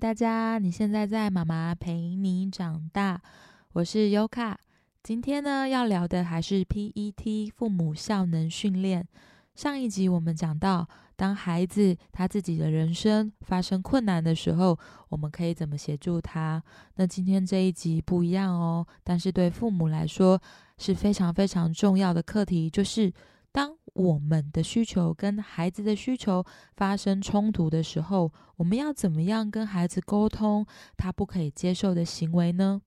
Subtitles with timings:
[0.00, 3.20] 大家，你现在在妈妈陪你长大，
[3.74, 4.58] 我是优卡。
[5.02, 9.06] 今天呢，要聊的还是 PET 父母效能训练。
[9.54, 14.78] 上一集我们讲到，当孩子他自己的人生发生困难的时候，
[15.10, 16.62] 我们可以怎么协助他？
[16.94, 20.40] 那今天这一集不一样哦，但是对父母来说
[20.78, 23.12] 是非常非常重要的课题，就是
[23.52, 23.76] 当。
[23.92, 26.44] 我们的需求跟孩子的需求
[26.76, 30.64] 发生冲突的时候，我们要怎么样跟孩子沟通
[30.96, 32.80] 他不可以接受的行为呢？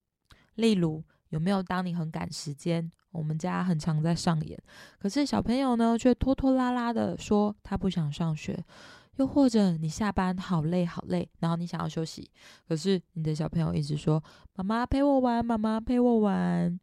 [0.54, 4.58] 例如，有没有当你很赶时间，我们家很常在上演，
[4.98, 8.54] 可是小朋友呢却拖拖拉拉的说他不想上学；
[9.16, 12.28] 又或者你下班好累好累，然后你想要休息，
[12.66, 14.20] 可是你的小朋友一直说
[14.54, 16.80] 妈妈陪我玩，妈妈陪我玩。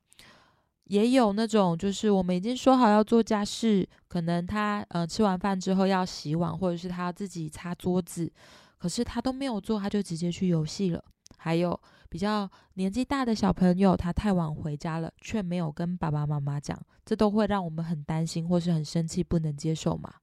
[0.92, 8.30] 也有那种，就是我们已经说好要做家事，可能他呃吃完饭之后要洗碗，或者是他要自己擦桌子，
[8.78, 11.02] 可是他都没有做，他就直接去游戏了。
[11.38, 11.80] 还有
[12.10, 20.16] 比较年纪大的小朋友，他太晚回家了，却没有跟爸爸妈妈讲，这都会让我们很担心或是很生气，不能接受嘛。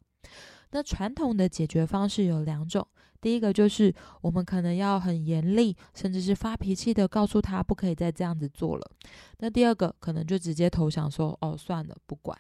[0.73, 2.87] 那传统的解决方式有两种。
[3.21, 8.91] 第一个就是我们可能要很严厉，甚至是发脾气的告诉他不可以再这样子做了。
[9.39, 12.39] 那第二个可能就直接投降说：“哦，算了，不管。”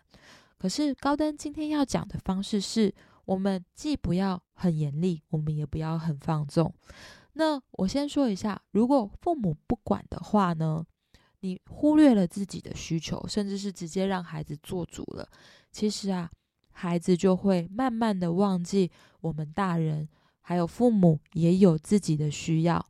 [0.56, 6.72] 可是高登今天要讲的方式是，我们既不要很严厉，我们也不要很放纵。
[7.34, 10.84] 那我先说一下，如果父母不管的话呢，
[11.40, 15.28] 你忽略了自己的需求，甚至是直接让孩子做主了，
[15.70, 16.28] 其实啊，
[16.72, 18.90] 孩子就会慢慢的忘记
[19.20, 20.08] 我们大人。
[20.48, 22.82] 还有父母也有自己的需要，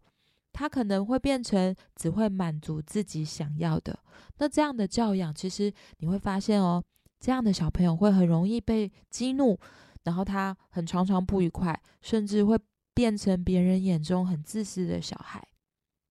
[0.52, 3.98] 他可能会变成只会满足自己想要的。
[4.36, 6.80] 那这样的教养，其实你会发现哦，
[7.18, 9.58] 这样的小朋友会很容易被激怒，
[10.04, 12.56] 然后他很常常不愉快，甚至会
[12.94, 15.44] 变成别人眼中很自私的小孩。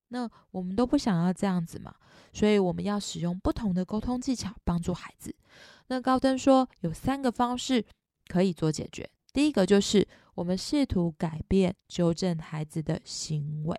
[0.10, 1.96] 那我们都不想要这样子嘛，
[2.34, 5.34] 所以我们要使用不同的沟通技巧帮助孩子。
[5.88, 7.86] 那高登说有三个方式
[8.28, 10.08] 可以做解决，第一个就是。
[10.38, 13.76] 我们试图改变、纠正孩子的行为，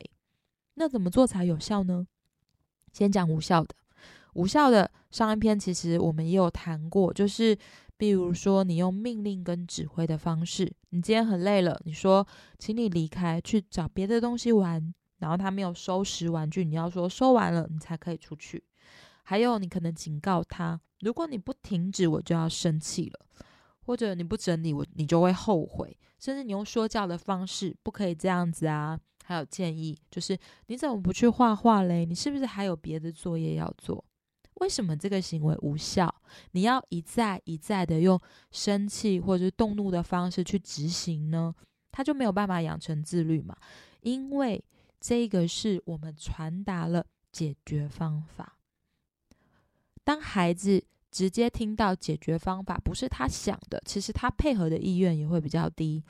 [0.75, 2.05] 那怎么做才有效呢？
[2.93, 3.77] 先讲无效的。
[4.35, 7.57] 无效的上一篇其实我们也有谈过，就是
[7.97, 12.27] 比如说你用命令跟指挥的方式，你今天很累了，你说
[12.59, 18.65] 请你离开去找别的东西玩，然后他没有收拾玩具，你要说收完了你才可以出去。
[19.23, 23.47] 还有你可能警告他，如果你不停止，我就要生气了。
[23.89, 25.97] 或者你不整理我，你就会后悔。
[26.19, 29.01] 甚至你用说教的方式，不可以这样子啊。
[29.25, 32.05] 还有建议，就是你怎么不去画画嘞？
[32.05, 34.05] 你是不是还有别的作业要做？
[34.57, 36.15] 为什么这个行为无效？
[36.51, 41.55] 你要一再一再的用生气或者是动怒的方式去执行呢？
[41.91, 43.57] 他就没有办法养成自律嘛？
[44.03, 44.63] 因为
[45.01, 48.59] 这个是我们传达了解决方法，
[50.05, 50.85] 当孩子。
[51.11, 56.05] 直接听到解决方法不是他想的，其实他配合的意愿也会比较低。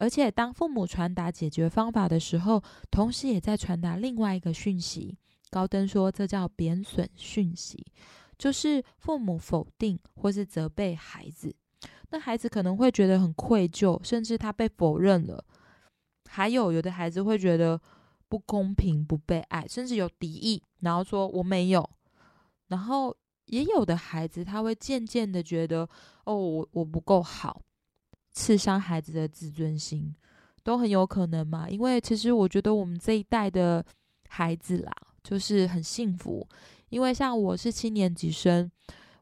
[0.00, 5.18] 而且当父母传达解决方法的时候，同时也在传达另外一个讯息。
[5.50, 7.84] 高登说，这叫贬损讯息，
[8.38, 11.52] 就是父母否定或是责备孩子，
[12.10, 15.44] 那孩子可能会觉得很愧疚，甚至他被否认了。
[16.28, 17.80] 还有有的孩子会觉得
[18.28, 21.90] 不公平、不被爱，甚至有敌意，然后说我没有，
[22.68, 23.16] 然后。
[23.48, 25.88] 也有的孩子，他会渐渐的觉得，
[26.24, 27.60] 哦，我我不够好，
[28.32, 30.14] 刺伤孩子的自尊心，
[30.62, 31.68] 都很有可能嘛。
[31.68, 33.84] 因为其实我觉得我们这一代的
[34.28, 34.92] 孩子啦，
[35.22, 36.46] 就是很幸福，
[36.90, 38.70] 因为像我是七年级生，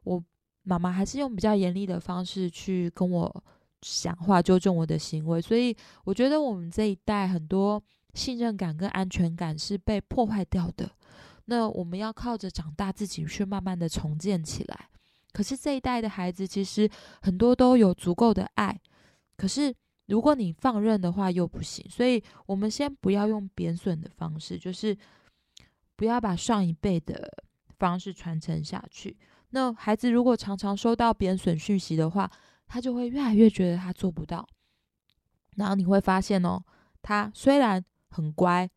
[0.03, 0.23] 我
[0.63, 3.43] 妈妈还是用比较严厉的方式去跟我
[3.81, 7.81] 讲话，纠正我的行为，所以我觉得我们这一代很多
[8.13, 10.91] 信任感跟安全感是被破坏掉的。
[11.49, 14.89] 那我们要靠着长大自己去慢慢的重建起来。
[15.31, 16.89] 可是这一代的孩子其实
[17.21, 18.79] 很多都有足够的爱，
[19.35, 19.73] 可是
[20.07, 21.85] 如果你放任的话又不行。
[21.89, 24.97] 所以我们先不要用贬损的方式，就是
[25.95, 27.31] 不要把上一辈的
[27.77, 29.15] 方式传承下去。
[29.51, 32.29] 那孩子如果常常收到贬损讯息的话，
[32.67, 34.45] 他就会越来越觉得他做不到。
[35.55, 36.61] 然后你会发现哦，
[37.01, 38.69] 他虽然很乖，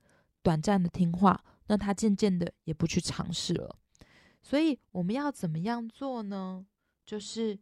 [0.42, 1.42] 短暂的听话。
[1.70, 3.76] 那他渐渐的也不去尝试了，
[4.42, 6.66] 所以我们要怎么样做呢？
[7.06, 7.56] 就是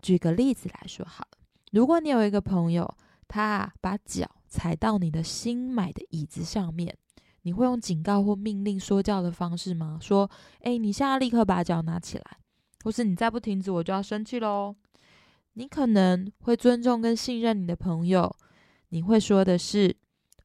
[0.00, 1.38] 举个例子来说好了，
[1.72, 2.90] 如果你有一个朋友，
[3.28, 6.96] 他把脚踩到你的新买的椅子上面，
[7.42, 9.98] 你会用警告或命令说教的方式吗？
[10.00, 10.30] 说，
[10.60, 12.38] 哎，你现在立刻把脚拿起来，
[12.82, 14.74] 或是你再不停止，我就要生气喽。
[15.52, 18.34] 你可能会尊重跟信任你的朋友，
[18.88, 19.94] 你会说的是。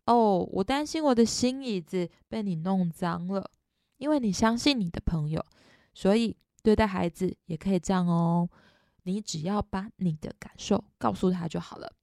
[0.08, 3.52] 哦，我担心我的新椅子被你弄脏了，
[3.98, 5.46] 因为你相信你的朋友，
[5.94, 8.50] 所以对待孩子也可以这样哦。
[9.04, 11.94] 你只要把你的感受告诉他就好了。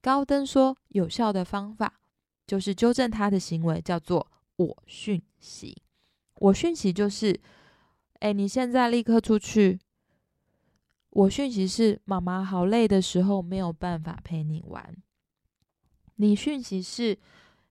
[0.00, 2.00] 高登说，有效的方法
[2.46, 5.82] 就是纠正他的行为，叫做我讯息。
[6.36, 7.38] 我讯息就是，
[8.20, 9.78] 哎，你现在立刻出去。
[11.10, 14.96] 我讯息是妈妈好累的时候没有办法陪你玩。
[16.18, 17.16] 你讯息是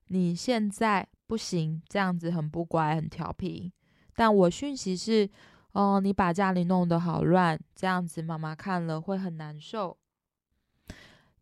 [0.08, 3.72] 你现在不行，这样子很不乖很调皮。
[4.14, 5.28] 但我讯息是，
[5.72, 9.96] 哦，你把家里弄得好乱，这样子妈妈看了会很难受。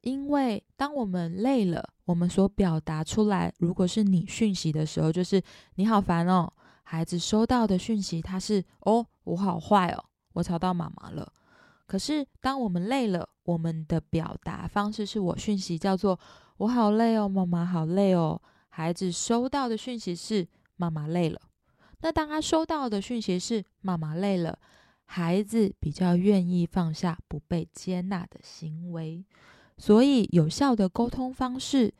[0.02, 5.42] 因为当我们累了，我们所表达出来，如果是你讯息的时候，就是
[5.76, 6.52] 你好烦哦。
[6.82, 10.04] 孩子收到的讯息，他是哦，我好坏哦，
[10.34, 11.32] 我吵到妈妈了。
[11.86, 16.18] 可是，当我们累了，我们的表达方式是我讯息叫做
[16.58, 18.40] “我好累哦，妈妈好累哦”。
[18.68, 21.40] 孩子收到的讯息是“妈妈累了”。
[22.02, 24.58] 那当他收到的讯息是“妈妈累了”，
[25.06, 29.24] 孩子比较愿意放下不被接纳的行为。
[29.78, 31.92] 所以，有效的沟通方式，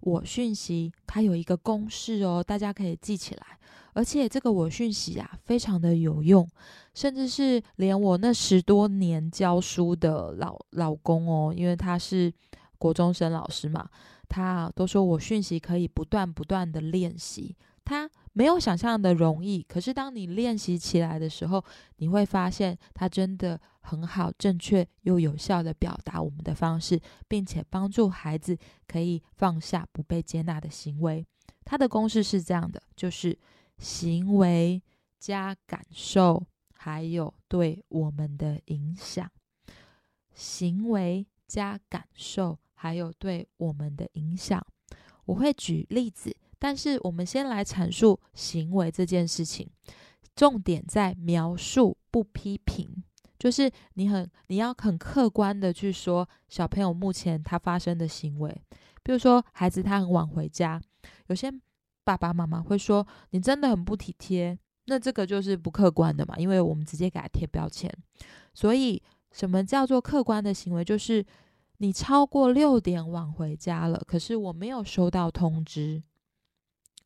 [0.00, 3.58] 我讯息它有一个公式哦，大家可以记起来。
[3.92, 6.48] 而且这个我讯息啊，非常的有用，
[6.94, 12.32] 甚至是连我那十多年教书的老老公哦，因为他是
[12.78, 13.88] 国中生老师嘛，
[14.28, 21.64] 他都说我讯息可以不断不断的练习，他没有想象的容易，可是当你练习起来的时候，
[21.96, 28.56] 你会发现他真的很好，正确又有效的表达我们的方式，并且帮助孩子
[28.86, 31.26] 可以放下不被接纳的行为。
[31.64, 33.38] 他的公式是这样的，就是。
[33.76, 34.80] 行为
[35.18, 39.28] 加感受，还有对我们的影响。
[40.32, 44.62] 行为加感受，还有对我们的影响。
[45.24, 49.66] 我会举例子，但是我们先来阐述行为这件事情。
[50.36, 53.02] 重点在描述，不批评。
[53.38, 58.62] 就是你很，你要很客观的去说小朋友目前他发生的行为。
[59.02, 60.78] 比如说，孩子他很晚回家，
[61.28, 61.50] 有些。
[62.06, 64.58] 爸爸妈妈会说你真的很不体贴，
[64.88, 67.90] 那这个就是不客观的嘛，因为我们直接给他贴标签。
[68.52, 69.02] 所以，
[69.32, 70.84] 什么叫做客观的行为？
[70.84, 71.24] 就是
[71.84, 76.02] 你超过六点晚回家了，可是我没有收到通知。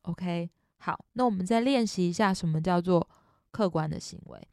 [0.03, 3.05] OK，好，那我们再练习一下什么叫做
[3.51, 4.47] 客观的行为。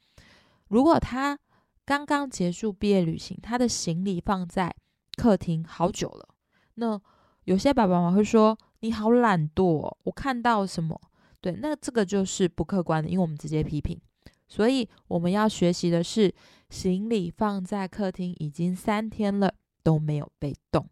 [0.67, 1.39] 如果他
[1.85, 4.75] 刚刚结束毕业旅行，他的行李放在
[5.17, 6.29] 客厅好久了，
[6.75, 7.01] 那
[7.45, 8.59] 有些爸爸妈妈会说。
[8.81, 11.01] 你好懒惰，我看到什么？
[11.41, 13.99] 对，那这个就是不客观的，因为我们直接批评。
[14.47, 16.33] 所以我们要学习的是，
[16.69, 19.53] 行李放在客厅已经三天了
[19.87, 20.85] 都没有被动，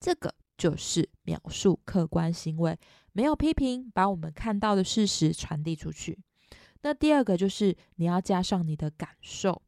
[0.00, 2.76] 这个就是描述客观行为，
[3.12, 6.18] 没有批评，把我们看到的事实传递出去。
[6.82, 9.62] 那第二个就是你要加上你的感受，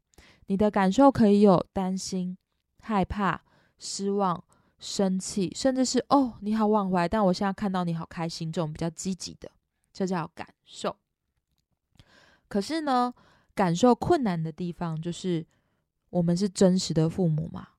[0.47, 2.37] 你的感受可以有担心、
[2.81, 3.45] 害怕、
[3.77, 4.43] 失望。
[4.79, 9.49] 生气，甚至是哦，你好忘怀，但我现在看到你好开心，这种比较积极的，
[9.93, 10.97] 这叫感受。
[12.49, 13.13] 可是呢，
[13.55, 15.47] 感受困难的地方就是
[16.09, 17.69] 我们是真实的父母嘛，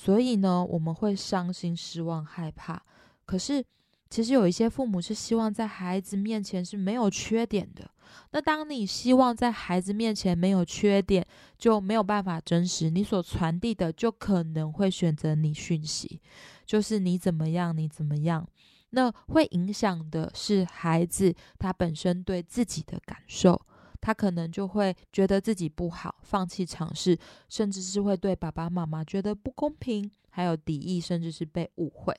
[0.00, 2.82] 所以呢，我们会伤心、失望、害怕。
[3.26, 3.64] 可是。
[4.12, 7.88] 其实有一些父母是希望在孩子面前是没有缺点的。
[8.32, 11.24] 那当你希望在孩子面前没有缺点，
[11.56, 12.90] 就没有办法真实。
[12.90, 16.20] 你所传递的就可能会选择你讯息，
[16.66, 18.44] 就是你怎么样，你怎么样。
[18.90, 23.64] 那会影响的是孩子他本身对自己的感受，
[24.00, 32.14] 他可能就会觉得自己不好，放弃尝试，甚至是会对爸爸妈妈觉得不公平，还有敌意，甚至是被误会。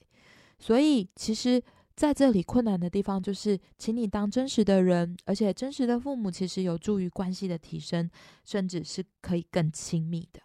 [0.59, 1.61] 所以其实。
[1.93, 8.09] 在这里困难的地方就是，请你当真实的人，而且真实的父母其实有助于关系的提升，
[8.43, 10.41] 甚至是可以更亲密的。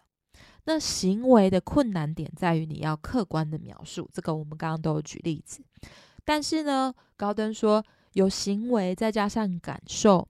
[0.65, 5.63] 那行为的困难点在于你要客观的描述，这个我们刚刚都有举例子。
[6.25, 10.27] 但是呢，高登说有行为再加上感受，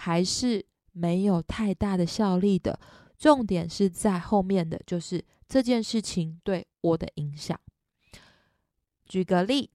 [0.00, 2.78] 还是没有太大的效力的。
[3.18, 7.58] 重点是在后面的就是这件事情对我的影响。
[9.04, 9.70] 举个例。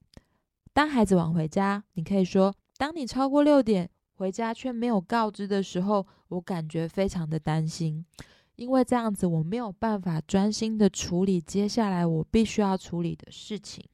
[0.73, 8.05] 当孩子晚回家，你可以说：“当你超过六点回家却没有告知的时候，我感觉非常的担心，
[8.57, 13.87] 因为这样子我没有办法专心的处理接下来我必须要处理的事情。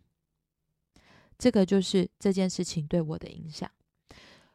[1.38, 3.69] 这个就是这件事情对我的影响。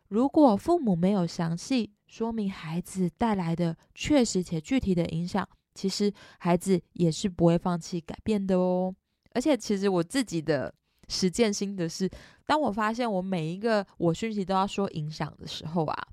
[0.09, 8.95] 如果父母没有详细说明孩子带来的确实且具体的影响，其实孩子也是不会放弃改变的哦。
[9.33, 10.73] 而且，其实我自己的。
[11.09, 12.11] 实践心得是，
[12.47, 16.09] 当我发现我每一个我讯息都要说影响的时候啊，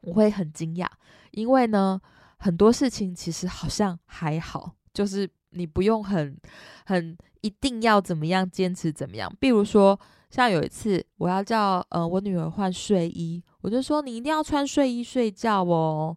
[0.00, 0.88] 我会很惊讶，
[1.30, 2.00] 因为呢，
[2.36, 6.36] 很多事情其实好像还好，就是你不用很
[6.84, 9.32] 很一定要怎么样坚持怎么样。
[9.38, 9.96] 比如说，
[10.30, 16.16] 像有一次我要叫呃我女儿换睡衣，我就说你一定要穿睡衣睡觉哦。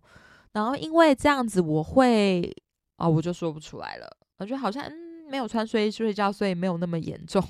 [0.53, 2.51] 然后因为这样子我会
[2.95, 7.41] 啊，我就说不出来了，我觉得好像嗯没有穿睡衣睡觉，所以没有那么严重，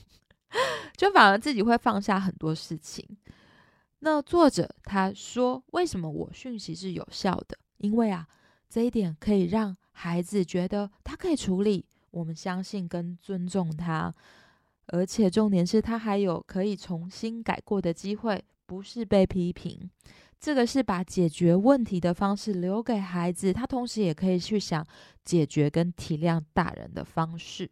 [0.97, 3.07] 就反而自己会放下很多事情。
[3.99, 7.57] 那作者他说，为什么我讯息是有效的？
[7.77, 8.27] 因为啊，
[8.69, 14.13] 这一点可以让孩子觉得他可以处理，我们相信跟尊重他，
[14.91, 19.89] 而且重点是他还有可以重新改过的机会，不是被批评。
[20.39, 24.85] 这个是把解决问题的方式留给孩子，他同时也可以去想
[25.23, 27.69] 解决跟体谅大人的方式。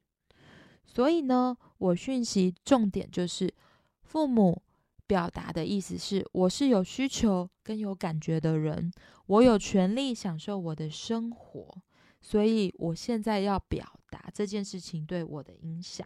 [0.86, 3.53] 所以呢，我讯息重点就是
[4.01, 4.62] 父母。
[5.07, 8.91] 表达的意思是，我是有需求跟有感觉的人，
[9.27, 11.74] 我有权利享受我的生活，
[12.19, 16.05] 所以我现在要表达这件事情对我的影响。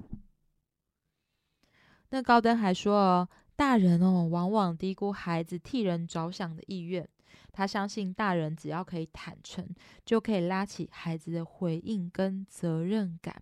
[2.11, 7.07] 那高登还说哦，大人哦，往往低估孩子替人着想的意愿，
[7.51, 9.67] 他相信大人只要可以坦诚，
[10.05, 13.35] 就可以拉起孩子的回应跟责任感。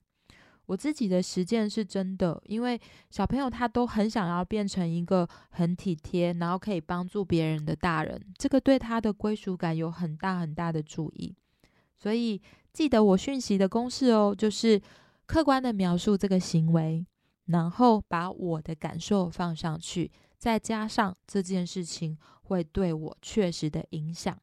[0.67, 11.35] 我自己的实践是真的，因为小朋友他都很想要变成一个很体贴，然后可以帮助别人的大人，这个对他的归属感有很大很大的注意。
[11.97, 12.39] 所以
[12.71, 14.79] 记得我讯息的公式哦，就是
[15.25, 17.03] 客观的描述这个行为，
[17.50, 24.39] 然后把我的感受放上去，再加上这件事情会对我确实的影响，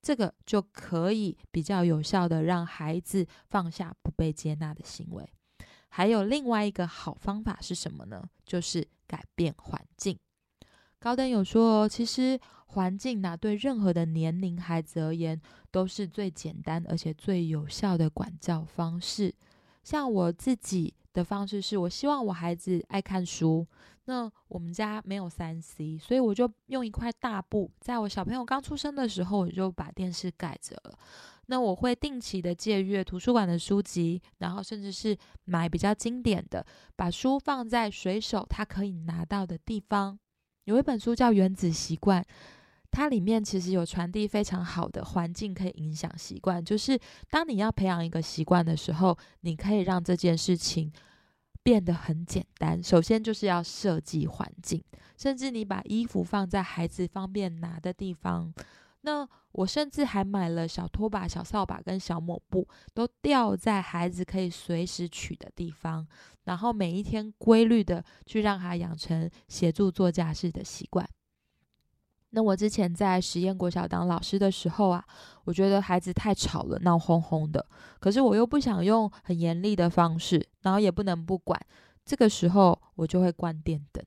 [0.00, 5.28] 这个就可以比较有效的让孩子放下不被接纳的行为。
[5.88, 8.22] 还有另外一个好方法是什么呢？
[8.44, 10.18] 就是改变环境。
[10.98, 15.40] 高登有说哦，其实环境呢，对任何的年龄孩子而言，
[15.70, 19.34] 都是最简单而且最有效的管教方式。
[19.82, 23.66] 像我自己的方式是，我希望我孩子爱看书。
[24.06, 30.98] 那我们家没有三 C，所以我就用一块大布，在我小朋友刚出生的时候，我就把电视盖着了。
[31.46, 36.64] 那我会定期的借阅图书馆的书籍，然后甚至是买比较经典的，
[36.96, 40.18] 把书放在随手他可以拿到的地方。
[40.64, 42.22] 有一本书叫《原子习惯》，
[42.90, 46.98] 它里面其实有传递非常好的环境可以影响习惯，就是
[47.30, 50.92] 当你要培养一个习惯的时候，你可以让这件事情
[51.62, 52.82] 变得很简单。
[52.82, 54.82] 首先就是要设计环境，
[55.16, 58.52] 甚至你把衣服放在孩子方便拿的地方。
[59.02, 66.06] 那我甚至还买了小拖把、小扫把跟小抹布，都吊在孩子可以随时取的地方，
[66.44, 71.08] 然后每一天规律的去让他养成协助做家事的习惯。
[72.30, 75.04] 那我之前在实验国小当老师的时候啊，
[75.44, 77.64] 我觉得孩子太吵了，闹哄哄的，
[77.98, 81.60] 可是我又不想用很严厉的方式，然后也不能不管，
[82.04, 84.04] 这个时候我就会关电灯。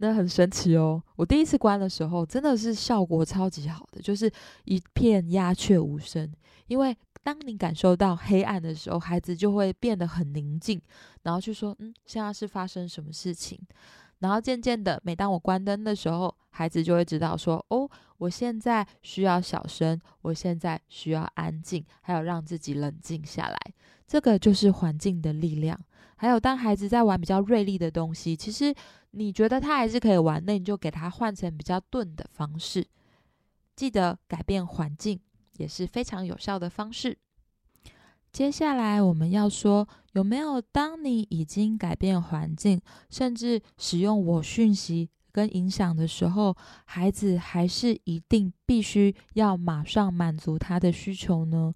[0.00, 1.02] 那很神奇哦！
[1.16, 4.30] 我第一次关的时候，真的是效果超级好的，就是
[4.64, 6.32] 一片鸦雀无声。
[6.68, 10.80] 因为当你感受到黑暗的时候，孩子就会变得很宁静，
[11.24, 13.58] 然后去说：“嗯，现在是发生什么事情？”
[14.18, 23.58] 然后渐渐的，每当我关灯的时候，孩子就会知道说：“哦，我现在需要小声，我现在需要安静，还有让自己冷静下来。”
[24.06, 25.78] 这个就是环境的力量。
[26.16, 28.74] 还有，当孩子在玩比较锐利的东西，其实。
[29.12, 32.86] 你觉得他还是可以玩，那你就给他换成比较钝的方式。
[33.74, 35.18] 记得改变环境
[35.56, 37.16] 也是非常有效的方式。
[38.38, 42.80] 接下来我们要说，有没有当你已经改变环境，
[43.10, 51.74] 甚至使用我讯息跟影响的时候，孩子还是一定必须要马上满足他的需求呢？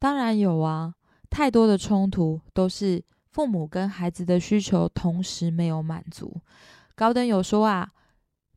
[0.00, 0.92] 当然有啊，
[1.30, 3.04] 太多的冲突都是。
[3.30, 6.40] 父母跟孩子的需求同时没有满足，
[6.96, 7.88] 高登有说啊，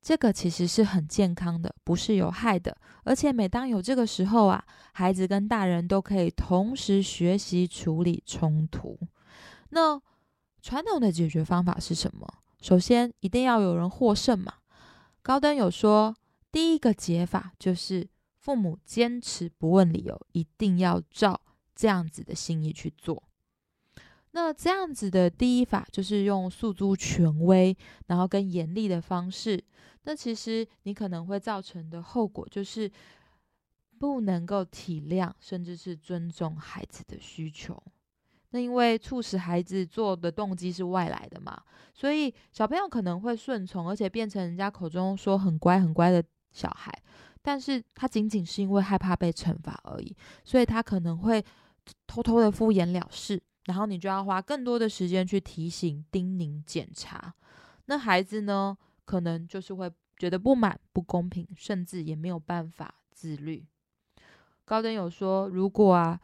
[0.04, 2.76] 这个其实是很健康的，不是有害的。
[3.06, 9.00] 而且每当有这个时候啊，孩子跟大人都可以同时学习处理冲突。
[9.70, 10.00] 那
[10.62, 12.28] 传统的解决方法是什么？
[12.62, 14.54] 首先一定要有人获胜嘛。
[15.22, 16.14] 高登有说，
[16.52, 18.06] 第一个解法就是
[18.40, 21.40] 父母坚持不问理由，一定要照
[21.74, 23.24] 这样子的心意去做。
[24.36, 27.76] 那这样子的第一法就是用诉诸权威，
[28.08, 29.64] 然后跟严厉的方式。
[30.04, 32.92] 那其实你可能会造成的后果就是
[34.00, 37.82] 不能够体谅，甚至是尊重孩子的需求。
[38.50, 41.62] 那因为促使孩子做的动机是外来的嘛，
[41.94, 46.92] 所以小朋友可能会顺从，而且变成人家口中说很乖很乖的小孩，
[47.42, 51.44] 但是他仅仅是因为害怕被惩罚而已，所以他可能会
[52.06, 57.34] 偷偷的敷衍了事，然后你就要花更多的时间去提醒、叮咛、检查。
[57.86, 63.66] 那孩子呢，可能就是会觉得不满、不公平，甚至也没有办法自律。
[64.66, 66.20] 高登有说，如果啊，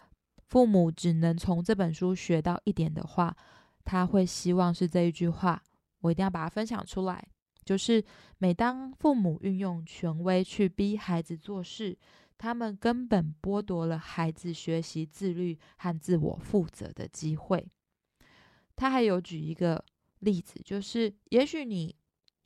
[0.47, 3.35] 父母只能从这本书学到一点的话，
[3.83, 5.61] 他会希望是这一句话，
[6.01, 7.27] 我一定要把它分享出来。
[7.65, 8.03] 就是
[8.39, 11.95] 每当父母运用权威去逼孩子做事，
[12.39, 17.63] 他们根本剥夺了孩子学习自律和自我负责的机会。
[18.75, 19.85] 他还有举一个
[20.21, 21.95] 例子，就是也许你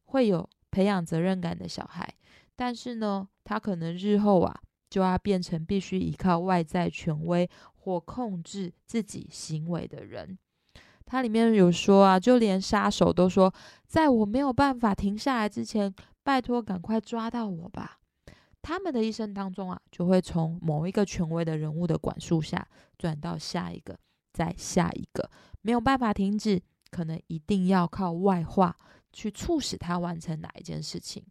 [0.07, 2.13] 会有培养责任感的小孩，
[2.57, 4.59] 但是呢，他可能日后啊。
[4.89, 10.37] 就要变成必须依靠外在权威或控制自己行为的人。
[11.03, 13.51] 它里面有说啊，就连杀手都说，
[13.87, 18.01] 在我没有办法停下来之前，拜托赶快抓到我吧。
[18.63, 22.65] 他们的一生当中啊，就会从某一个权威的人物的管束下，
[22.97, 23.99] 转到下一个，
[24.31, 25.29] 再下一个，
[25.61, 28.75] 没有办法停止，可能一定要靠外化
[29.11, 31.21] 去促使他完成哪一件事情。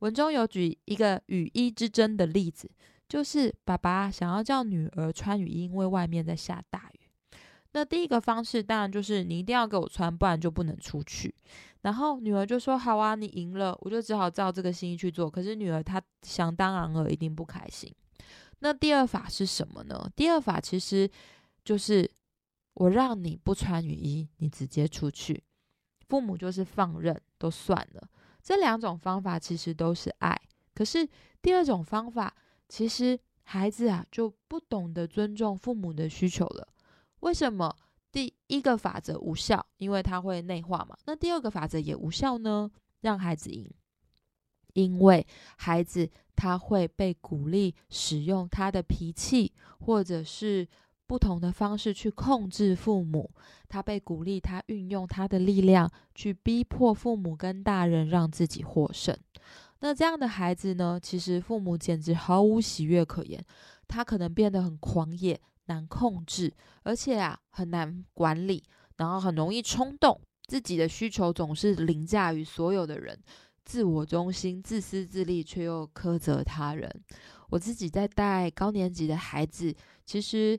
[0.00, 2.70] 文中有举一个雨衣之争的例子，
[3.08, 7.01] 就是爸爸想要叫女儿穿雨衣，因为外面在下大雨。
[7.72, 11.34] 那第一个方式当然就是你一定要给我穿，不然就不能出去。
[11.80, 17.92] 然后女儿就说：“好啊，你赢了，我就只好照这个心意去做。”可是女儿她想当然了，一定不开心。
[18.60, 20.08] 那第二法是什么呢？
[20.14, 21.10] 第二法其实
[21.64, 22.08] 就是
[22.74, 25.42] 我让你不穿雨衣，你直接出去，
[26.08, 28.08] 父母就是放任都算了。
[28.42, 30.40] 这两种方法其实都是爱，
[30.74, 31.08] 可是
[31.40, 32.32] 第二种方法，
[32.68, 36.68] 其实孩子啊就不懂得尊重父母的需求了。
[37.22, 37.74] 为什么
[38.12, 39.66] 第一个法则无效？
[39.78, 40.96] 因为它会内化嘛。
[41.06, 42.70] 那第二个法则也无效呢？
[43.00, 43.68] 让孩子赢，
[44.74, 50.68] 因为孩子他会被鼓励使用他的脾气，或者是。
[51.04, 53.30] 不同的方式去控制父母，
[53.68, 59.14] 他被鼓励，他运用他的力量去逼迫父母跟大人，让自己获胜。
[59.80, 60.98] 那这样的孩子呢？
[60.98, 63.44] 其实父母简直毫无喜悦可言，
[63.86, 68.62] 他可能变得很狂野、难控制，而且啊很难管理，
[68.96, 73.18] 然后很容易冲动，自己的需求总是凌驾于所有的人，
[73.64, 76.90] 自我中心、自私自利，却又苛责他人。
[77.50, 80.58] 我自己在带高年级的孩子，其实。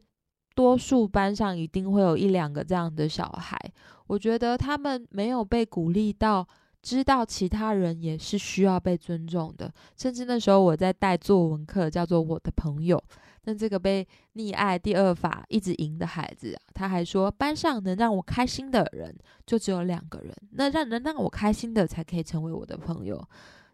[0.56, 3.58] 多数班上一定会有一两个这样的小孩，
[4.06, 6.48] 我觉得他们没有被鼓励到，
[6.80, 9.74] 知道其他人也是需要被尊重的。
[9.98, 13.04] 甚至那时候我在带作文课，叫做我的朋友。
[13.44, 23.24] 那这个被溺爱第二法一直赢的孩子，他还说班上能让我开心的人就只有两个人，那让能让我开心的才可以成为我的朋友。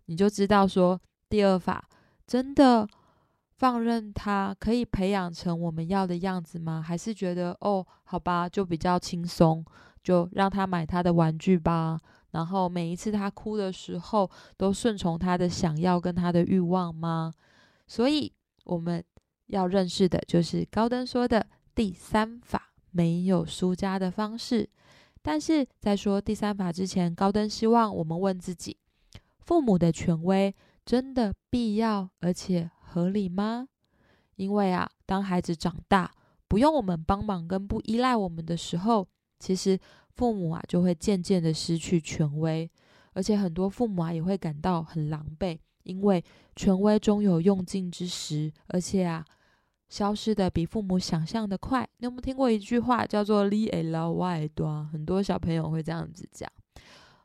[0.05, 1.87] 你就知道说第二法
[2.25, 2.87] 真的。
[3.59, 6.81] 放任他可以培养成我们要的样子吗？
[6.81, 9.65] 还是觉得哦，好吧，就比较轻松，
[10.01, 11.99] 就让他买他的玩具吧。
[12.31, 17.33] 然后每一次他哭的时候，都顺从他的想要跟他的欲望吗？
[17.85, 18.31] 所以
[18.63, 19.03] 我们
[19.49, 24.67] 要认识的就是高登说的第三法，没有输家的方式。
[25.21, 28.77] 但是在说第三法之前，高登希望我们问自己：
[29.41, 32.71] 父母的权威真的必要，而且。
[32.91, 33.67] 合理吗？
[34.35, 36.11] 因为啊，当孩子长大
[36.47, 39.07] 不用我们帮忙跟不依赖我们的时候，
[39.37, 39.79] 其实
[40.15, 42.67] 父母啊就会渐渐的失去权威，
[43.13, 46.23] 而且很多父母啊也会感到很狼狈，因为
[46.55, 49.23] 权威终有用尽之时，而且啊
[49.89, 51.87] 消失的比父母想象的快。
[51.97, 54.87] 你有没有听过一句话叫做 “li a l y 多”？
[54.93, 56.49] 很多小朋友会这样子讲。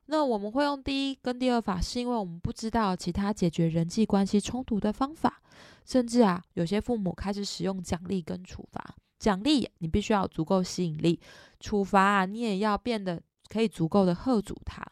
[0.07, 5.40] 那我们会用第一跟第二法，是因为我们不知道其他解决人际关系冲突的方法，
[5.87, 8.94] 甚至啊，有些父母开始使用奖励跟处罚。
[9.18, 11.18] 奖励你必须要足够吸引力，
[11.59, 14.85] 处罚啊，你也要变得可以足够的喝阻他。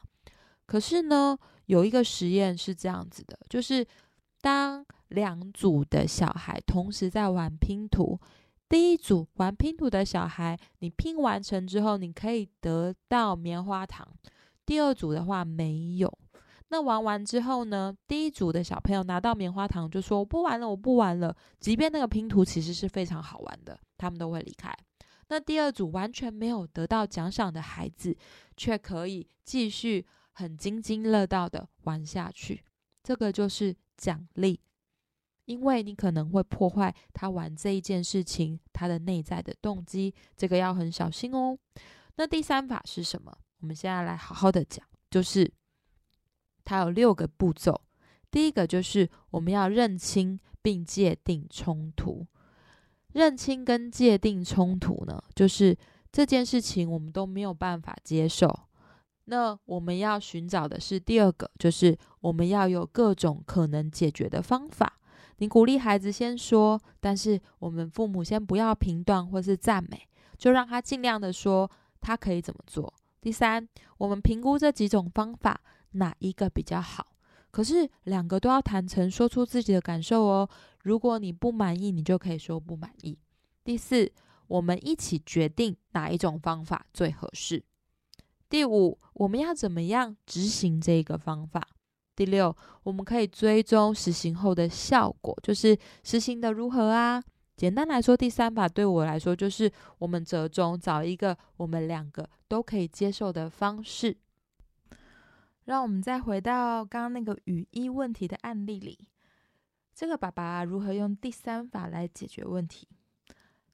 [0.64, 3.86] 可是呢，有一个实验是这样子的，就是
[4.40, 4.82] 当
[5.12, 8.18] 两组的小孩同时在玩拼图，
[8.68, 14.06] 第一组玩拼图的小孩，你拼完成之后，你可以得到棉花糖。
[14.64, 16.12] 第二组的话没有，
[16.68, 17.94] 那玩完之后呢？
[18.08, 24.74] 第一组的小朋友拿到棉花糖就说：“我不玩了，我不玩了。”即便那个拼图其实是非常好玩的，他们都会离开。
[25.28, 28.16] 那第二组完全没有得到奖赏的孩子，
[28.56, 32.64] 却可以继续很津津乐道的玩下去。
[33.02, 34.60] 这个就是奖励。
[35.44, 41.58] 因为你可能会破坏他玩这一件事情他的内在的动机，这个要很小心哦。
[42.16, 43.36] 那第三法是什么？
[43.60, 45.50] 我们现在来好好的讲，就是
[46.64, 47.80] 它有六个步骤。
[48.30, 52.26] 第一个就是我们要认清并界定冲突。
[53.12, 55.76] 认清跟界定冲突呢，就是
[56.10, 58.50] 这件事情我们都没有办法接受。
[59.26, 64.98] 那我们要寻找的是第二个，就是我们要有各种可能解决的方法。
[65.42, 70.06] 你鼓励孩子先说，但是我们父母先不要评断或是赞美，
[70.38, 71.68] 就让他尽量的说
[72.00, 72.94] 他可以怎么做。
[73.20, 75.60] 第三，我们评估这几种方法
[75.94, 77.08] 哪一个比较好，
[77.50, 80.48] 可是两个都要坦诚说出自己的感受哦。
[80.84, 83.18] 如果你不满意，你就可以说不满意。
[83.64, 84.12] 第四，
[84.46, 87.64] 我们一起决定哪一种方法最合适。
[88.48, 91.66] 第五，我们要怎么样执行这个方法？
[92.24, 97.20] 第六，我们可以追踪实行后的效果，就是实行的如何啊？
[97.56, 104.16] 简单来说，第三法对我来说就是我们折中找一个我们两个都可以接受的方式。
[105.64, 109.08] 让我们再回到刚刚那个雨衣问题的案例里。
[109.92, 112.86] 这个爸爸如何用第三法来解决问题？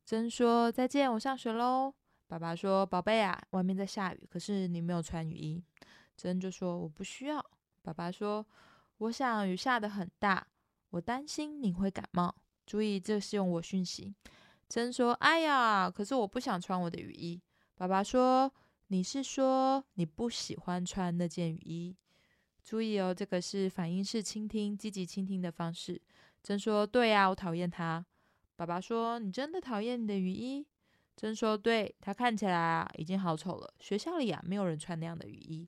[0.07, 1.93] 真说再见，我上学喽。
[2.27, 5.63] 爸爸说：“宝贝啊，外面在下雨，可是你没有穿雨衣。”
[6.17, 7.45] 真就说：“我不需要。”
[7.89, 8.47] 爸爸说
[8.99, 10.47] ：“我想雨下的很大，
[10.91, 12.35] 我担心你会感冒。”
[12.67, 14.15] 注意，这是用我讯息。
[14.69, 17.41] 真说：“哎呀，可是我不想穿我的雨衣。”
[17.77, 18.53] 爸爸说
[18.89, 21.97] ：“你是说你不喜欢穿那件雨衣？”
[22.63, 25.99] 注意哦，这个是反应式倾听，积极倾听的方式。
[26.43, 28.05] 真说：“对呀，我讨厌它。”
[28.55, 30.67] 爸爸说：“你真的讨厌你的雨衣？”
[31.17, 33.73] 真说：“对，它看起来啊，已经好丑了。
[33.81, 35.67] 学校里啊，没有人穿那样的雨衣。”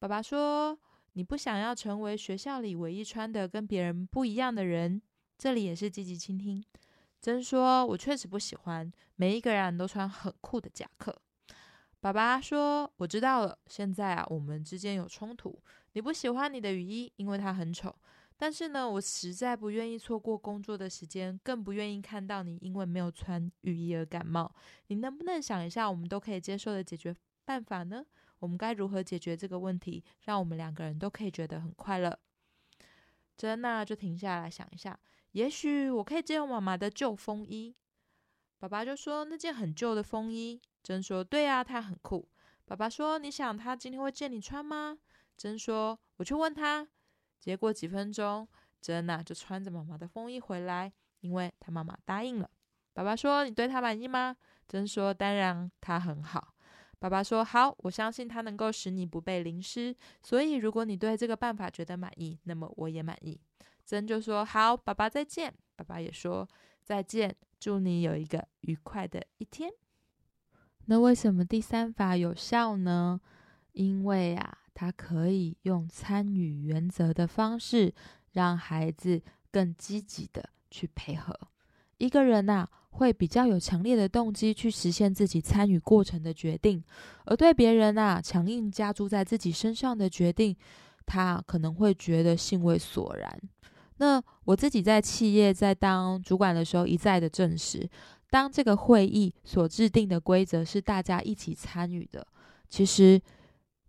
[0.00, 0.76] 爸爸说
[1.12, 5.00] ：“你不想要成为学校里唯一穿的跟别人不一样的人？”
[5.38, 6.64] 这里也是积极倾听。
[7.20, 11.16] 真说：“我确实不喜欢每一个人都穿很酷的夹克。”
[12.00, 15.56] 爸爸说：“我知道了，现在啊，我们之间有冲突。”
[15.94, 17.94] 你不喜欢你的雨衣，因为它很丑。
[18.36, 24.52] 但是呢，我实在不愿意错过工作的时间，更不愿意看到你因为没有穿雨衣而感冒。
[24.88, 28.04] 你能不能想一下，我们都可以接受的解决办法呢？
[28.42, 32.18] 我们该如何解决这个问题，让我们两个人都可以觉得很快乐？
[33.36, 34.98] 珍娜就停下来想一下，
[35.30, 37.76] 也许我可以借用妈妈的旧风衣。
[38.58, 40.60] 爸爸就说那件很旧的风衣。
[40.82, 42.28] 珍说对啊，它很酷。
[42.64, 44.98] 爸爸说你想他今天会借你穿吗？
[45.36, 46.88] 真说：“我去问他。”
[47.38, 48.48] 结果几分钟，
[48.80, 52.50] 真娜就穿着妈妈的风衣回来，因为她妈妈答应了。
[52.92, 56.51] 爸爸说：“你对他满意吗？”真说：“当然，他很好。”
[57.02, 59.92] 爸爸说：“好，我相信它能够使你不被淋湿。
[60.22, 63.40] 所以，如果你对这个办法觉得满意，那么我也满意。”
[63.84, 66.48] 真就说：“好，爸爸再见。”爸爸也说
[66.84, 69.68] ：“再见，祝你有一个愉快的一天。”
[70.86, 73.20] 那为什么第三法有效呢？
[73.72, 74.58] 因为啊。
[74.74, 77.94] 他可以用参与原则的方式，
[78.32, 81.38] 让孩子更积极的去配合。
[82.02, 86.82] 一个人呐，会比较有强烈的动机去实现自己参与过程的决定，
[87.26, 90.56] 而对别人呐强硬加注在自己身上的决定，
[91.06, 93.40] 他可能会觉得兴味索然。
[93.98, 97.88] 那我自己在企业在当主管的时候，一再的证实，
[98.30, 102.26] 当这个会议所制定的规则是大家一起参与的，
[102.68, 103.22] 其实。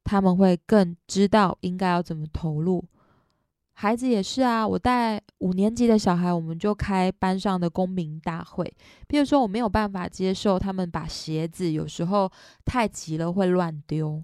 [0.05, 2.83] 他们会更知道应该要怎么投入。
[3.75, 8.71] 孩子也是啊，我带五年级的小孩，我们就开班上的公民大会。
[9.07, 12.31] 比如说，我没有办法接受他们把鞋子有时候
[12.63, 14.23] 太急了会乱丢，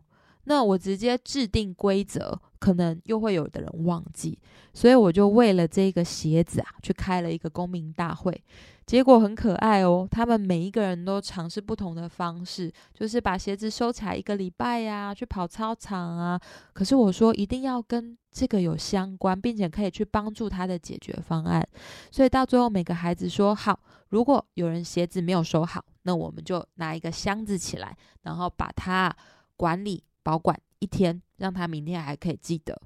[0.49, 4.35] 那我直接制定规则，可能又会有的人忘记，
[4.73, 8.43] 所以我就为了这个鞋子啊，去开了一个公民大会。
[8.87, 16.41] 结果很可爱哦，他们每一个人都尝试不同的方式，就是把鞋子收起来一个礼拜呀，去跑操场啊。
[16.73, 21.63] 可是我说一定要跟这个有相关，并且可以去帮助他的解决方案。
[22.09, 29.15] 所以到最后，每个孩子说好，如果有人鞋子没有收好，那我们就拿一个箱子起来，然后把它
[29.55, 32.79] 管理保管一天，让他明天还可以记得。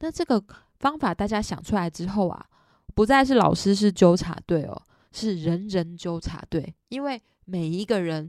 [0.00, 0.42] 那这个
[0.80, 2.44] 方法大家想出来之后啊，
[2.92, 4.82] 不再是老师是纠察队哦。
[5.12, 8.28] 是人人纠察队，因为每一个人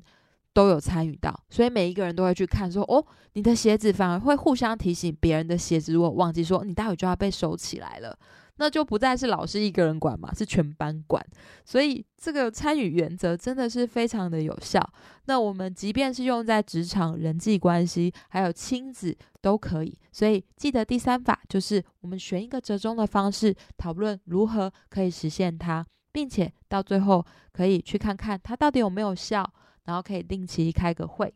[0.54, 3.04] 都有参与到，所以每一个人都会去看，说哦，
[3.34, 8.16] 你的鞋子反而会互相提醒别人的鞋子，如果忘记说，你待会就要被收起来了。
[8.60, 11.26] 那就不再是老师一个人管嘛，是全班管。
[11.64, 14.80] 所以这个参与原则真的是非常的有效。
[15.26, 19.98] 那我们即便是用在职场、人际关系，还有亲子都可以。
[20.12, 29.50] 所以记得第三法就是我们选一个折中的方式，讨论如何可以实现它，并且到最后可以去看看它到底有没有效，
[29.86, 31.34] 然后可以定期开个会。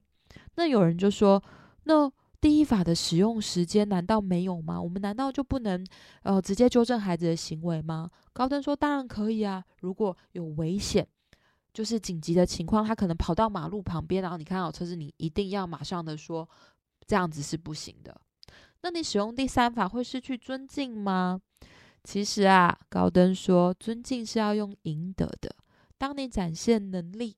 [0.56, 1.42] 那有人就说，
[1.86, 2.12] 那。
[2.44, 4.82] 第一法的使用时间难道没有吗？
[4.82, 5.82] 我们难道就不能
[6.24, 8.12] 呃直接纠正孩子的行为吗？
[8.34, 11.08] 高登说：“当然可以啊，如果有危险，
[11.74, 16.50] 就是紧急的情况，他可能跑到马路旁边，然后你看到车子，你一定要马上的说，
[17.08, 18.14] 这样子是不行的。
[18.82, 21.40] 那你使用第三法会失去尊敬吗？
[22.04, 25.56] 其实啊，高登说，尊敬是要用赢得的。
[25.98, 27.38] 当你展现能力，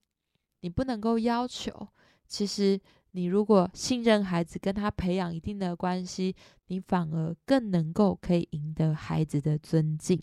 [0.62, 1.90] 你不能够要求。
[2.28, 2.82] 其实。”
[3.16, 6.36] 你如果信任孩子，跟他培养一定的关系，
[6.68, 10.22] 你反而更能够可以赢得孩子的尊敬。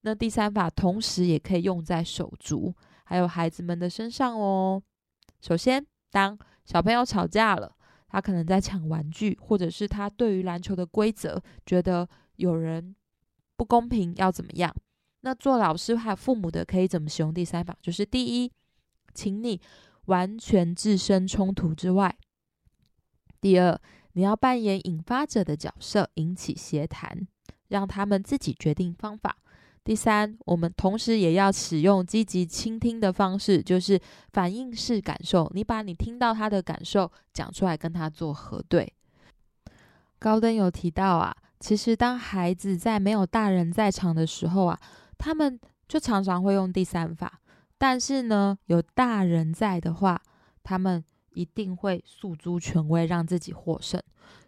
[0.00, 4.82] 那第三法同时也可以用在手足还有孩子们的身上哦。
[5.40, 7.72] 首先，当小朋友吵架了，
[8.08, 12.96] 他可能在抢玩具，或者是他对于篮球的规则觉得有人
[13.56, 14.74] 不公平，要怎么样？
[15.20, 17.76] 那做老师还有父母的可以怎么使用第三法？
[17.80, 18.50] 就是第一，
[19.14, 19.60] 请你。
[20.10, 22.14] 完全置身冲突之外。
[23.40, 23.80] 第二，
[24.12, 27.26] 你要扮演引发者的角色，引起协谈，
[27.68, 29.36] 让他们自己决定方法。
[29.84, 33.98] 第三，我们同时也要使用积极倾听的方式，就是
[34.32, 35.50] 反应式感受。
[35.54, 38.92] 你把你听到他的感受讲出来，跟他做核对。
[40.18, 44.78] 高登有提到啊，其实当孩子在没有大人在场的时候啊，
[45.16, 47.40] 他们就常常会用第三法。
[47.80, 50.20] 但是呢，有大人在的话，
[50.62, 53.98] 他们一定会诉诸权威，让自己获胜。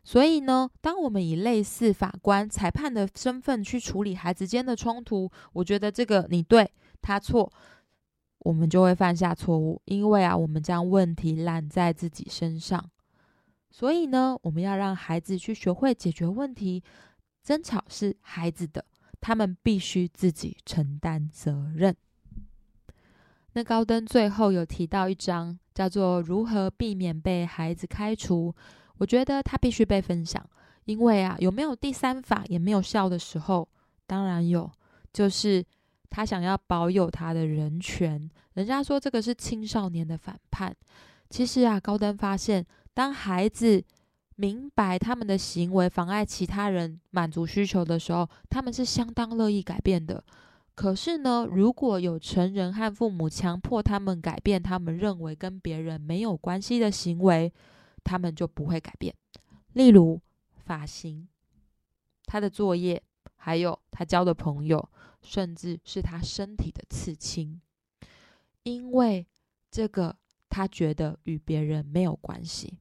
[0.05, 7.51] 所以呢，当我们以类似法官、裁判的身份去处理孩子间的冲突，我觉得这个你对他错，
[8.41, 12.91] 我们就会犯下错误，因为啊，我们将问题揽在自己身上。
[13.71, 16.85] 所以呢，我们要让孩子去学会解决问题。
[17.43, 18.85] 争吵是孩子的，
[19.23, 21.97] 他们必须自己承担责任。
[23.55, 28.55] 那高登最后有提到一章，叫做“如何避免被孩子开除”。
[28.99, 30.43] 我觉得他必须被分享，
[30.85, 33.69] 因为啊，有没有第三法也没有效的时候，
[34.07, 34.71] 当然有，
[35.13, 35.65] 就是
[36.09, 38.31] 他想要保有他的人权。
[38.55, 40.75] 人家说这个是青少年的反叛，
[41.29, 43.83] 其实啊，高登发现，当孩子
[44.37, 50.23] 明白他们的行为妨碍其他人满足需求的时候，他们是相当乐意改变的。
[50.83, 57.53] 可是呢，如果有成人和父母强迫他们改变他们认为跟别人没有关系的行为，
[58.03, 59.15] 他们就不会改变。
[59.75, 60.21] 例如
[60.57, 61.29] 发型、
[62.27, 63.01] 他的作业，
[63.37, 64.91] 还有他交的朋友，
[65.23, 67.61] 甚至是他身体的刺青，
[68.65, 69.25] 因为
[69.71, 70.17] 这个
[70.49, 72.81] 他觉得与别人没有关系。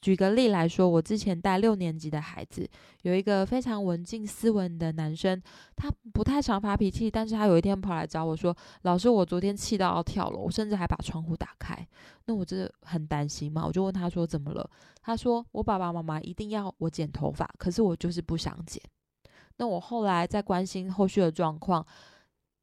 [0.00, 2.66] 举个例来说，我之前带六年级的孩子，
[3.02, 5.40] 有一个非常文静斯文的男生，
[5.76, 11.86] 他不太常发脾气，但是他有一天跑来找我说：“老师，我昨天气到要跳楼，我甚至还把窗户打开。”
[12.24, 14.70] 那我真的很担心嘛，我就问他说：“怎么了？”
[15.02, 18.82] 他说：“我爸爸妈妈一定要我剪头发，可是我就是不想剪。”
[19.58, 21.86] 那我后来在关心后续的状况，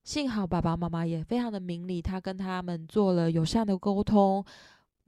[0.03, 4.43] 幸好爸爸妈妈也非常的明理，他跟他们做了友善的沟通。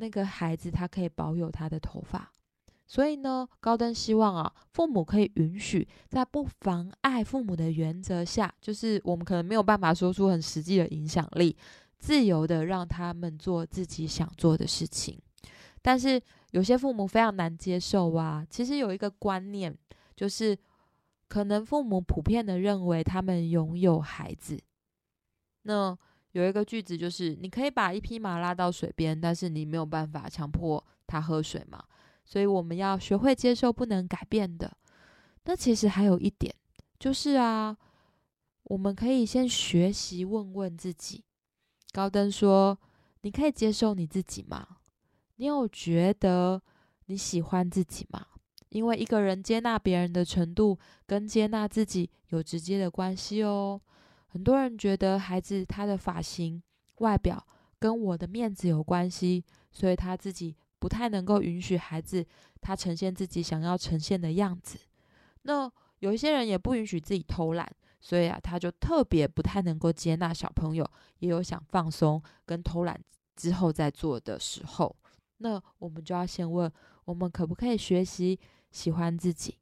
[0.01, 2.31] 那个孩子他可以保有他的头发，
[2.87, 11.53] 所以呢，高登希望啊，父母可以允许在不妨碍父母的原则下，就是我们可能没有办法说出很实际的影响力，
[11.97, 15.19] 自由的让他们做自己想做的事情。
[15.81, 18.47] 但是有些父母非常难接受啊。
[18.49, 19.77] 其实有一个观念，
[20.15, 20.57] 就是
[21.27, 24.57] 可能父母普遍的认为他们拥有孩子，
[25.63, 25.97] 那。
[26.33, 31.83] 有一个句子就是，你可以把一匹马拉到水边，但是你没有办法强迫它喝水嘛。
[32.23, 34.71] 所以我们要学会接受不能改变的。
[35.45, 36.53] 那其实还有一点，
[36.99, 37.75] 就是啊，
[38.63, 41.23] 我们可以先学习问问自己。
[41.91, 42.77] 高登说
[43.21, 44.67] ：“你可以接受你自己吗？
[45.37, 46.61] 你有觉得
[47.07, 48.23] 你喜欢自己吗？
[48.69, 53.81] 因为一个人接纳别人的程度，跟接纳自己有直接的关系哦。”
[54.29, 56.61] 很多人觉得孩子他的发型、
[56.97, 57.45] 外表
[57.77, 62.25] 跟我的面子有关系，所以他自己不太能够允许孩子
[62.61, 64.79] 他呈现自己想要呈现的样子。
[65.43, 67.67] 那有一些人也不允许自己偷懒，
[67.99, 70.89] 所以啊，他就特别不太能够接纳小朋友
[71.19, 72.99] 也有想放松跟偷懒
[73.35, 74.95] 之后再做的时候。
[75.37, 76.71] 那我们就要先问，
[77.05, 78.39] 我们可不可以学习
[78.71, 79.57] 喜欢自己？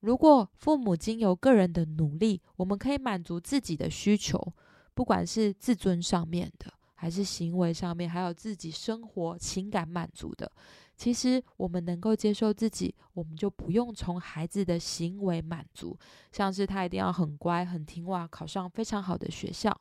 [0.00, 4.52] 如果父母经由个人的努力，我们可以满足自己的需求，
[4.94, 10.50] 不管是自尊上面的，还是行为上面，还有自己生活情感满足的，
[10.96, 15.98] 其实我们能够接受自己，我们就不用从孩子的行为满足，
[16.30, 19.76] 像是他一定要很乖、很听话，考上非常好的学校。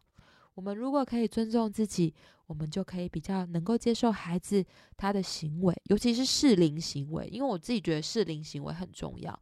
[0.56, 2.14] 我们如果可以尊重自己，
[2.48, 9.38] 我们就可以比较能够接受孩子他的行为，尤其是适龄行为，因为我自己觉得适龄行为很重要。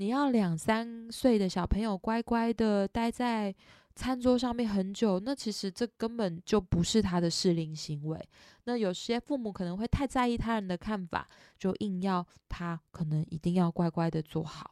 [0.00, 3.54] 你要两三岁的小朋友乖乖的待在
[3.94, 8.18] 餐桌上面很久，那其实这根本就不是他的适龄行为。
[8.64, 14.70] 那有些父母可能会太在意他人的看法，就硬要他可能一定要乖乖的做好。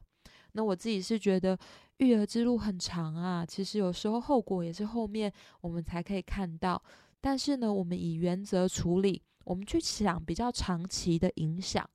[0.53, 1.59] 那我自己是觉得
[1.99, 6.83] 育儿之路很长啊，其实有时候后果也是后面我们才可以看到。
[7.21, 11.87] 但是呢，我们以原则处理，我们去想比较长期的影响，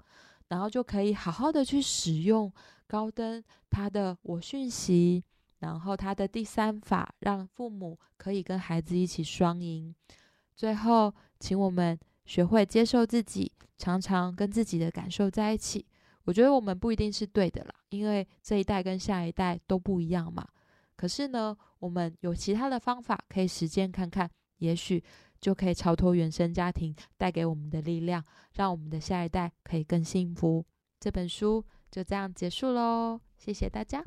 [0.49, 2.53] 然后就可以好好的去使用
[2.93, 5.23] 高登他的我讯息，
[5.61, 9.95] 然后他的第三法，让父母可以跟孩子一起双赢。
[10.55, 15.83] 最后，请我们学会接受自己，常常跟自己的感受在一起。
[16.25, 20.47] 我觉得我们不一定是对的啦，因为这一代跟下一代都不一样嘛。
[20.95, 24.29] 可是呢，我们有其他的方法可以实践看看，
[24.59, 25.03] 也许
[25.41, 30.63] 就可以超脱原生家庭带给我们的力量，让我们的下一代可以更幸福。
[30.99, 34.03] 这本书就这样结束喽，谢谢大家。